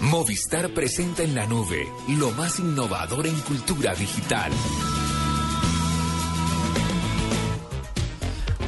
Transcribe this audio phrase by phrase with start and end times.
[0.00, 4.52] Movistar presenta en la nube lo más innovador en cultura digital.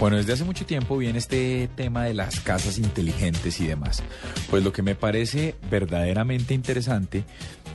[0.01, 4.03] Bueno, desde hace mucho tiempo viene este tema de las casas inteligentes y demás.
[4.51, 7.25] Pues lo que me parece verdaderamente interesante,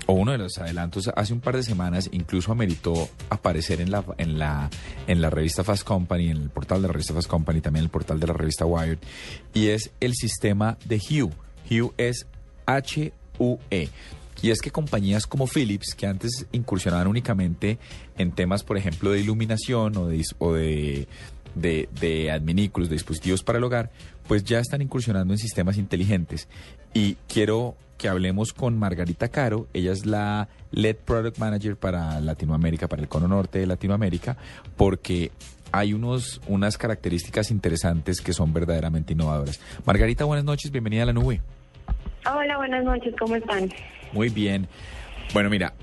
[0.06, 4.04] o uno de los adelantos hace un par de semanas, incluso ameritó aparecer en la,
[4.18, 4.70] en la,
[5.08, 7.86] en la revista Fast Company, en el portal de la revista Fast Company, también en
[7.86, 9.00] el portal de la revista Wired,
[9.54, 11.32] y es el sistema de Hue.
[11.70, 12.26] Hue es
[13.40, 13.90] H-U-E.
[14.42, 17.80] Y es que compañías como Philips, que antes incursionaban únicamente
[18.18, 21.08] en temas, por ejemplo, de iluminación o de, o de
[21.56, 23.90] de, de adminículos, de dispositivos para el hogar,
[24.28, 26.48] pues ya están incursionando en sistemas inteligentes.
[26.94, 32.88] Y quiero que hablemos con Margarita Caro, ella es la LED Product Manager para Latinoamérica,
[32.88, 34.38] para el cono norte de Latinoamérica,
[34.76, 35.32] porque
[35.72, 39.60] hay unos, unas características interesantes que son verdaderamente innovadoras.
[39.86, 41.42] Margarita, buenas noches, bienvenida a la nube.
[42.28, 43.70] Hola, buenas noches, ¿cómo están?
[44.12, 44.68] Muy bien.
[45.34, 45.74] Bueno, mira,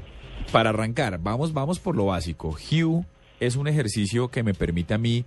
[0.51, 2.57] para arrancar, vamos, vamos por lo básico.
[2.71, 3.05] Hue
[3.39, 5.25] es un ejercicio que me permite a mí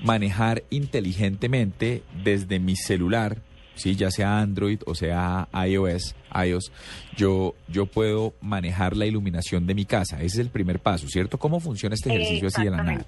[0.00, 3.38] manejar inteligentemente desde mi celular,
[3.76, 3.96] ¿sí?
[3.96, 6.14] ya sea Android o sea iOS,
[6.46, 6.70] iOS,
[7.16, 10.16] yo, yo puedo manejar la iluminación de mi casa.
[10.16, 11.38] Ese es el primer paso, ¿cierto?
[11.38, 13.06] ¿Cómo funciona este ejercicio así de la nada?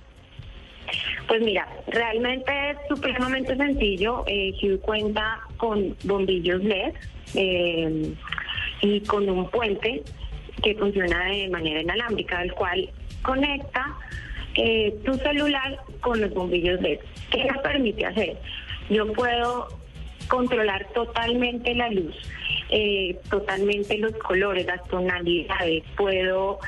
[1.26, 4.24] Pues mira, realmente es supremamente sencillo.
[4.26, 4.52] Eh,
[4.82, 6.94] cuenta con bombillos LED
[7.34, 8.14] eh,
[8.82, 10.02] y con un puente
[10.62, 12.90] que funciona de manera inalámbrica, el cual
[13.22, 13.96] conecta
[14.54, 16.98] eh, tu celular con los bombillos LED.
[17.30, 18.36] ¿Qué me permite hacer?
[18.88, 19.68] Yo puedo
[20.28, 22.16] controlar totalmente la luz,
[22.70, 25.84] eh, totalmente los colores, las tonalidades.
[25.96, 26.58] Puedo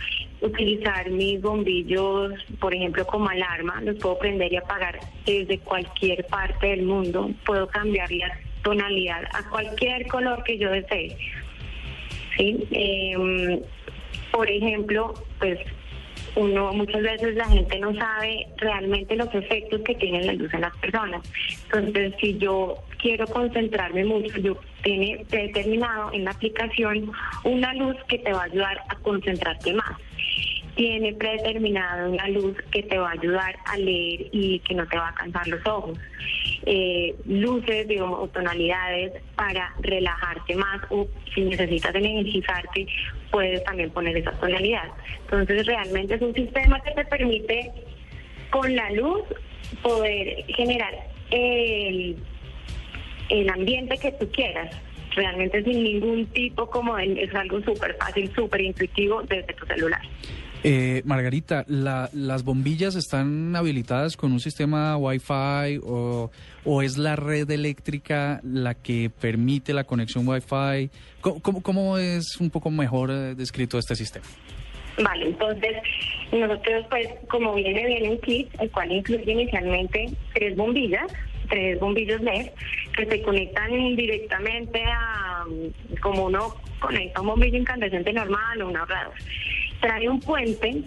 [0.42, 6.66] utilizar mis bombillos, por ejemplo, como alarma, los puedo prender y apagar desde cualquier parte
[6.66, 7.30] del mundo.
[7.46, 11.16] Puedo cambiar la tonalidad a cualquier color que yo desee.
[12.36, 12.66] ¿Sí?
[12.72, 13.60] Em,
[14.32, 15.58] por ejemplo, pues
[16.34, 20.62] uno muchas veces la gente no sabe realmente los efectos que tiene la luz en
[20.62, 21.20] las personas.
[21.64, 27.12] Entonces, si yo quiero concentrarme mucho, yo tiene determinado en la aplicación
[27.44, 29.92] una luz que te va a ayudar a concentrarte más
[30.74, 34.96] tiene predeterminada una luz que te va a ayudar a leer y que no te
[34.96, 35.98] va a cansar los ojos.
[36.64, 42.86] Eh, luces, digamos, o tonalidades para relajarte más o si necesitas energizarte,
[43.30, 44.88] puedes también poner esa tonalidad.
[45.24, 47.70] Entonces, realmente es un sistema que te permite
[48.50, 49.22] con la luz
[49.82, 50.94] poder generar
[51.30, 52.16] el,
[53.28, 54.74] el ambiente que tú quieras
[55.14, 60.00] realmente sin ningún tipo como es algo súper fácil, súper intuitivo desde tu celular.
[60.64, 66.30] Eh, Margarita, ¿las bombillas están habilitadas con un sistema Wi-Fi o,
[66.82, 70.88] es la red eléctrica la que permite la conexión Wi-Fi?
[71.20, 74.24] ¿Cómo, cómo, es un poco mejor eh, descrito este sistema?
[75.02, 75.72] Vale, entonces
[76.30, 81.12] nosotros pues como viene bien un kit, el cual incluye inicialmente tres bombillas,
[81.48, 82.50] tres bombillos LED
[82.96, 85.44] que se conectan directamente a
[86.00, 89.14] como uno conecta un bombillo incandescente normal o un ahorrador
[89.82, 90.82] trae un puente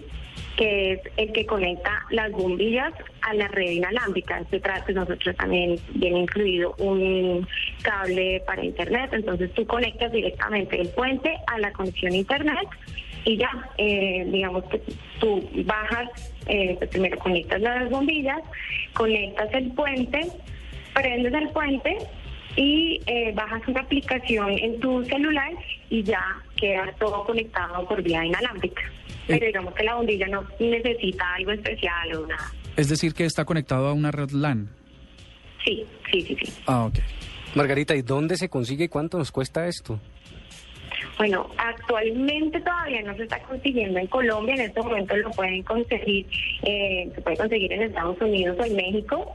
[0.56, 4.42] que es el que conecta las bombillas a la red inalámbrica.
[4.50, 7.46] Se trata, nosotros también viene incluido un
[7.82, 12.68] cable para internet, entonces tú conectas directamente el puente a la conexión internet
[13.24, 14.80] y ya, eh, digamos que
[15.20, 18.40] tú bajas, eh, pues primero conectas las bombillas,
[18.94, 20.28] conectas el puente,
[20.94, 21.98] prendes el puente
[22.56, 25.52] y eh, bajas una aplicación en tu celular
[25.90, 26.24] y ya
[26.56, 28.82] queda todo conectado por vía inalámbrica.
[29.26, 29.46] Pero eh.
[29.48, 32.52] digamos que la bombilla no necesita algo especial o nada.
[32.76, 34.68] Es decir, que está conectado a una red LAN.
[35.64, 36.52] Sí, sí, sí, sí.
[36.66, 36.98] Ah, ok.
[37.54, 39.98] Margarita, ¿y dónde se consigue y cuánto nos cuesta esto?
[41.18, 46.26] Bueno, actualmente todavía no se está consiguiendo en Colombia, en este momento lo pueden conseguir,
[46.62, 49.34] eh, se puede conseguir en Estados Unidos o en México.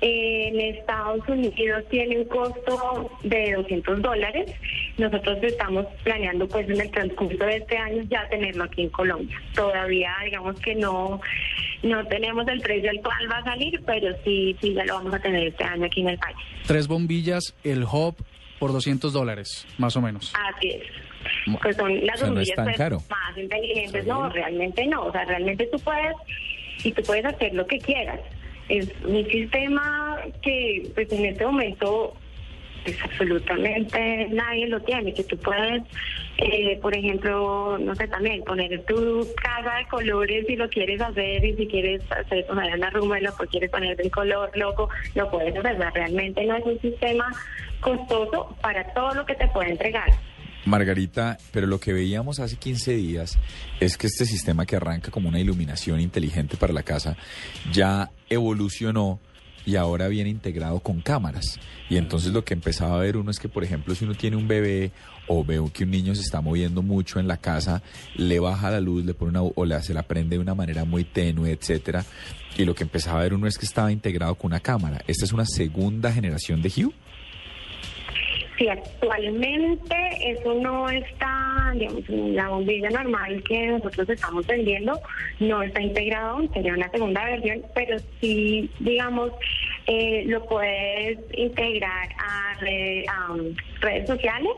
[0.00, 4.52] En Estados Unidos tiene un costo de 200 dólares.
[4.98, 9.40] Nosotros estamos planeando pues en el transcurso de este año ya tenerlo aquí en Colombia.
[9.54, 11.20] Todavía digamos que no
[11.82, 15.14] no tenemos el precio al cual va a salir, pero sí sí ya lo vamos
[15.14, 16.36] a tener este año aquí en el país.
[16.66, 18.16] Tres bombillas, el hub
[18.58, 20.32] por 200 dólares, más o menos.
[20.34, 20.82] Así es.
[21.62, 22.78] Pues son las O sea, bombillas pues,
[23.08, 24.06] más inteligentes.
[24.06, 25.06] No, realmente no.
[25.06, 26.14] O sea, realmente tú puedes,
[26.84, 28.20] y tú puedes hacer lo que quieras.
[28.68, 32.14] Es un sistema que, pues en este momento,
[32.92, 35.12] pues absolutamente nadie lo tiene.
[35.12, 35.82] Que tú puedes,
[36.38, 41.44] eh, por ejemplo, no sé, también poner tu casa de colores si lo quieres hacer
[41.44, 45.56] y si quieres hacer poner una y lo quieres poner del color loco, lo puedes
[45.56, 45.78] hacer.
[45.94, 47.30] Realmente no es un sistema
[47.80, 50.10] costoso para todo lo que te puede entregar.
[50.64, 53.38] Margarita, pero lo que veíamos hace 15 días
[53.80, 57.16] es que este sistema que arranca como una iluminación inteligente para la casa
[57.72, 59.20] ya evolucionó
[59.68, 61.60] y ahora viene integrado con cámaras.
[61.90, 64.34] Y entonces lo que empezaba a ver uno es que, por ejemplo, si uno tiene
[64.34, 64.92] un bebé
[65.26, 67.82] o ve que un niño se está moviendo mucho en la casa,
[68.16, 70.86] le baja la luz, le pone una o la, se la prende de una manera
[70.86, 72.06] muy tenue, etcétera.
[72.56, 75.02] Y lo que empezaba a ver uno es que estaba integrado con una cámara.
[75.06, 76.94] Esta es una segunda generación de Hue.
[78.58, 84.98] Sí, actualmente eso no está, digamos, la bombilla normal que nosotros estamos vendiendo
[85.38, 89.30] no está integrado, sería una segunda versión, pero sí, digamos,
[89.86, 94.52] eh, lo puedes integrar a, red- a, um, redes sociales.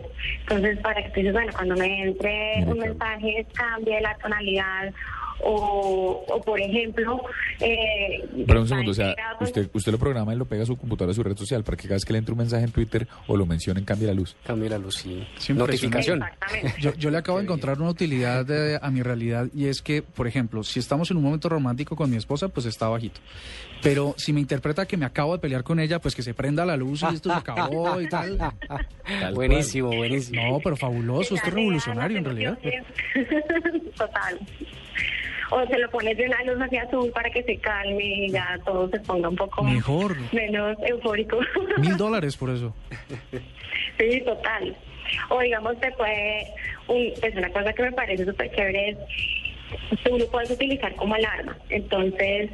[0.49, 4.95] Entonces, para que bueno, cuando me entre un mensaje, cambie la tonalidad.
[5.43, 7.21] O, o por ejemplo,
[7.61, 10.77] eh, Pero un segundo, o sea, usted, usted lo programa y lo pega a su
[10.77, 12.73] computadora, a su red social, para que cada vez que le entre un mensaje en
[12.73, 14.37] Twitter o lo mencionen, cambie la luz.
[14.45, 15.27] Cambia la luz, sí.
[15.39, 16.23] Sí, Notificación.
[16.23, 16.75] Exactamente.
[16.81, 20.03] Yo, yo le acabo de encontrar una utilidad de- a mi realidad y es que,
[20.03, 23.21] por ejemplo, si estamos en un momento romántico con mi esposa, pues está bajito.
[23.83, 26.67] Pero si me interpreta que me acabo de pelear con ella, pues que se prenda
[26.67, 28.37] la luz y esto se acabó y tal.
[29.21, 30.41] Tal buenísimo, buenísimo.
[30.53, 32.59] No, pero fabuloso, esto es revolucionario en realidad.
[33.97, 34.39] Total.
[35.51, 38.59] O se lo pones de una luz hacia azul para que se calme y ya
[38.65, 40.17] todo se ponga un poco Mejor.
[40.33, 41.39] menos eufórico.
[41.79, 42.75] Mil dólares por eso.
[43.99, 44.77] sí, total.
[45.29, 46.47] O digamos, te puede,
[46.87, 48.99] un, pues una cosa que me parece súper chévere es,
[50.05, 51.57] tú lo puedes utilizar como alarma.
[51.69, 52.51] Entonces,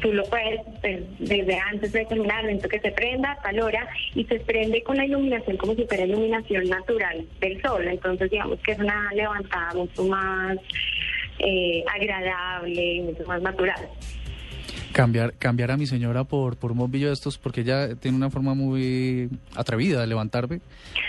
[0.00, 3.88] tú lo puedes, pues, desde antes de terminar, dentro que se prenda, a tal hora,
[4.14, 7.86] y se prende con la iluminación como si fuera iluminación natural del sol.
[7.86, 10.58] Entonces, digamos que es una levantada mucho más
[11.42, 13.88] eh, agradable y mucho más natural.
[14.92, 18.28] Cambiar, cambiar a mi señora por, por un bombillo de estos porque ella tiene una
[18.28, 20.60] forma muy atrevida de levantarme.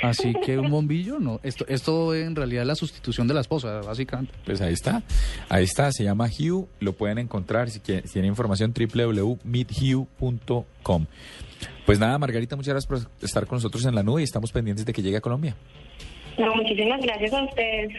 [0.03, 1.39] Así que un bombillo, no.
[1.41, 4.35] Esto, esto en realidad es la sustitución de la esposa, básicamente.
[4.45, 5.01] Pues ahí está,
[5.49, 11.05] ahí está, se llama Hue, lo pueden encontrar si, quieren, si tienen información www.meethue.com.
[11.85, 14.85] Pues nada, Margarita, muchas gracias por estar con nosotros en la nube y estamos pendientes
[14.85, 15.55] de que llegue a Colombia.
[16.37, 17.93] No, muchísimas gracias a ustedes.